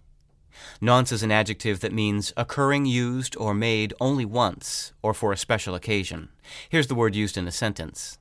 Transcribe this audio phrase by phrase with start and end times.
[0.81, 5.37] Nonce is an adjective that means occurring, used, or made only once, or for a
[5.37, 6.29] special occasion.
[6.69, 8.17] Here's the word used in a sentence.